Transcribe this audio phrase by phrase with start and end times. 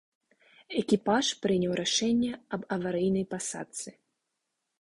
[0.81, 3.89] Экіпаж прыняў рашэнне аб аварыйнай пасадцы.